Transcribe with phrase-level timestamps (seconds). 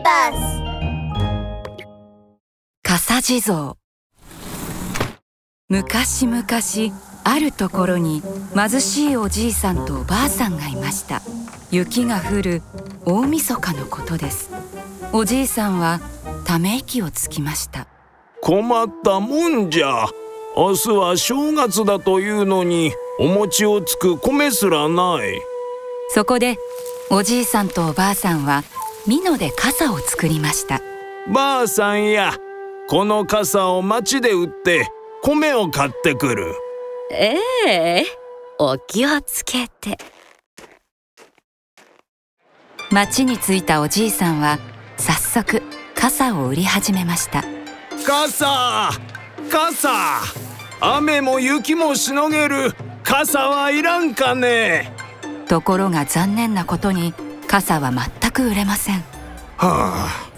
[0.00, 0.62] ビバス
[2.82, 3.74] 笠地蔵。
[5.68, 6.44] 昔々
[7.22, 8.22] あるところに
[8.54, 11.20] 貧しいおじいさんとおばあさんがいました。
[11.70, 12.62] 雪が降る
[13.04, 14.50] 大晦日のことです。
[15.12, 16.00] おじいさんは
[16.46, 17.86] ため息をつきました。
[18.40, 20.06] 困ったもんじゃ。
[20.56, 25.40] 明日は正月だというのにお餅をつく米すらない。
[26.08, 26.56] そこで
[27.10, 28.64] おじいさんとおばあさんは
[29.06, 30.80] 美濃で傘を作りました。
[31.32, 32.34] ばあさんや
[32.88, 34.88] この傘を町で売って
[35.22, 36.54] 米を買ってくる。
[37.12, 38.04] ええ
[38.58, 39.98] お気をつけて。
[42.90, 44.58] 町に着いたおじいさんは
[44.96, 45.62] 早速
[45.94, 47.44] 傘を売り始めました。
[48.04, 48.90] 傘
[49.50, 50.20] 傘。
[50.80, 52.74] 雨も雪もしのげる。
[53.02, 54.92] 傘はいらんかね。
[55.48, 57.14] ところが残念なことに
[57.46, 58.96] 傘は全く売れません。
[58.96, 59.02] は
[59.58, 60.30] あ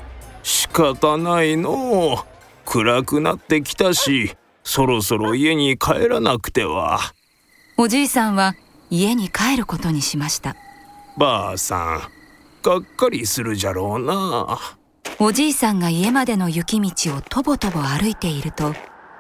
[0.43, 2.15] 仕方ないの。
[2.15, 2.17] う
[2.65, 7.01] 暗くなってきたしそろそろ家に帰らなくては。
[7.77, 8.55] おじいさんは
[8.91, 10.55] 家に帰ることにしました。
[11.17, 12.01] ばあさん
[12.63, 14.59] がっかりするじゃろうな。
[15.19, 18.75] おじいさんが家までの雪道をとぼとぼ歩いていると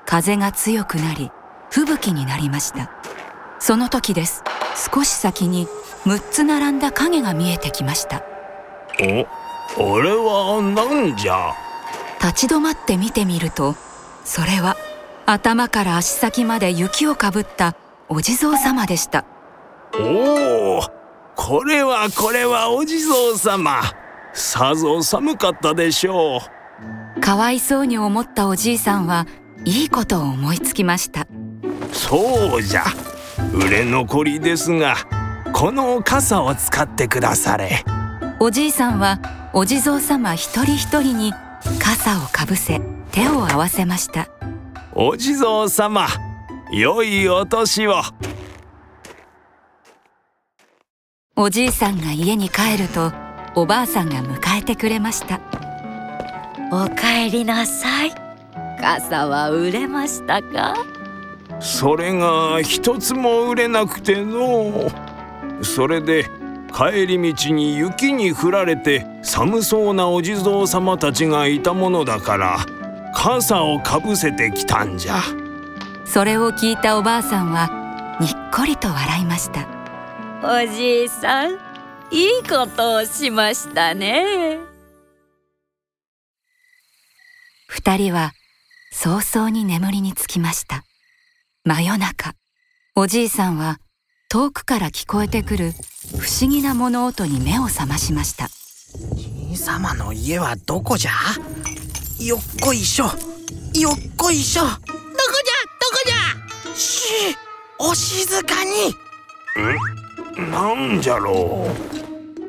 [0.07, 1.31] 風が強くなり
[1.71, 2.91] 吹雪になりました。
[3.59, 4.43] その時です。
[4.77, 5.67] 少し先に
[6.05, 8.32] 6つ並んだ影が見えてきました
[9.01, 9.27] お
[9.97, 11.55] あれは何じゃ？
[12.21, 13.75] 立ち止まって見てみると
[14.25, 14.77] それは
[15.27, 17.75] 頭から足先まで雪をかぶった
[18.09, 19.25] お地蔵様でした。
[19.95, 20.83] おお
[21.35, 23.81] これはこれはお地蔵様。
[24.35, 26.41] さぞ寒かったでしょ
[27.17, 27.21] う。
[27.21, 29.27] かわいそうに思ったおじいさんは
[29.65, 31.27] いいことを思いつきました。
[31.93, 32.85] そうじゃ。
[33.55, 34.97] 売れ残りですが
[35.53, 37.85] この傘を使ってくだされ
[38.45, 39.21] おじいさんは
[39.53, 41.33] お地蔵様一人一人に
[41.79, 42.81] 傘をかぶせ
[43.13, 44.27] 手を合わせました。
[44.93, 46.09] お地蔵様
[46.73, 48.03] 良いお年を。
[51.37, 53.13] おじいさんが家に帰ると
[53.55, 55.41] おばあさんが迎えてくれました。
[56.73, 58.13] お帰りなさい。
[58.81, 60.75] 傘は売れましたか？
[61.61, 64.91] それが一つも売れなくての
[65.63, 66.27] それで
[66.75, 72.67] 帰り道に雪に降られて寒そうなお地蔵様たちがいたものだから
[73.15, 75.21] 傘をかぶせてきたんじゃ。
[76.05, 79.67] それを聞いたおばあさんはにっこりと笑いました。
[80.43, 81.53] おじいさん
[82.11, 84.59] いいことをしましたね。
[87.69, 88.33] 二人は
[88.93, 90.85] 早々に眠りにつきました。
[91.65, 92.35] 真夜中
[92.95, 93.79] おじいさんは
[94.33, 95.73] 遠くから聞こえてくる
[96.19, 98.49] 不思議な物音に目を覚ましました。
[99.15, 101.11] じいさまの家はどこじゃ？
[102.19, 103.05] よっこいしょ。
[103.05, 103.13] よっ
[104.17, 104.63] こいしょ。
[104.63, 104.89] どこじゃ？
[104.89, 106.75] どこじゃ？
[106.75, 107.37] し
[107.79, 108.95] お静かに。
[110.47, 111.67] んなんじゃろ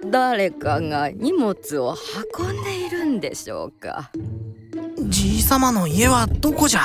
[0.05, 0.09] う？
[0.09, 1.97] 誰かが荷物を
[2.39, 4.09] 運んでいるんでしょうか？
[5.01, 6.81] じいさまの家はどこじゃ？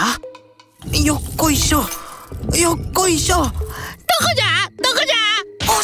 [1.04, 1.82] よっこいしょ。
[2.56, 3.37] よっこいしょ。
[3.37, 3.53] どこ
[4.34, 4.57] じゃ？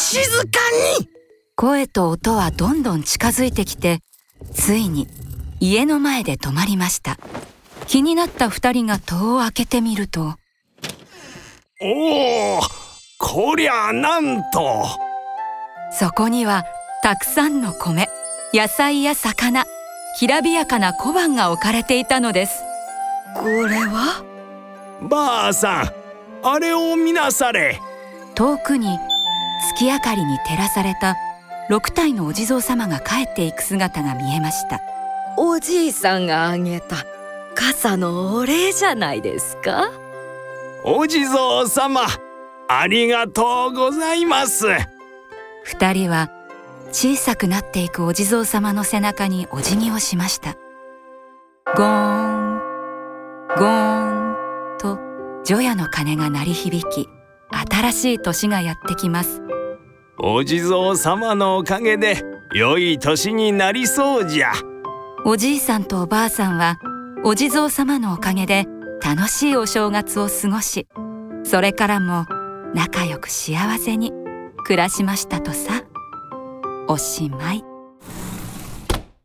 [0.05, 0.61] 静か
[0.99, 1.09] に。
[1.57, 4.01] 声と音はどんどん近づいてきて
[4.53, 5.09] ついに
[5.61, 7.17] 家の前で止まりました。
[7.87, 10.35] 気になった二人が戸を開けてみると
[11.81, 12.61] おお
[13.19, 14.85] こりゃなんと。
[15.91, 16.65] そこには
[17.03, 18.09] たくさんの米
[18.53, 19.65] 野菜や魚
[20.19, 22.63] きらびやかな小判が置かれていたのです。
[23.35, 24.23] これは？
[25.01, 25.93] ばあさん
[26.47, 27.81] あれを見なされ。
[28.35, 28.99] 遠くに
[29.71, 31.17] 月明かりに照らされた
[31.71, 34.81] 6体のお地蔵様が帰っていく姿が見えました。
[35.37, 36.97] おじいさんがあげた
[37.55, 39.91] 傘のお礼じゃないですか？
[40.85, 42.03] お地蔵様
[42.69, 44.67] ありがとうございます。
[45.65, 46.31] 二人は
[46.93, 50.57] 小さくなっていくお地蔵様の背中にお辞儀をしました。
[51.75, 52.59] ゴーン
[53.57, 54.99] ゴーンと
[55.45, 57.09] 除夜の鐘が鳴り響き
[57.51, 59.41] 新しい年がやってきます
[60.19, 62.23] お地蔵様のおかげで
[62.55, 64.53] 良い年になりそうじゃ
[65.25, 66.79] おじいさんとおばあさんは
[67.25, 68.67] お地蔵様のおかげで
[69.03, 70.87] 楽しいお正月を過ごし
[71.43, 72.27] それからも
[72.75, 74.13] 仲良く幸せに
[74.65, 75.85] 暮らしましたとさ
[76.89, 77.74] おしまい。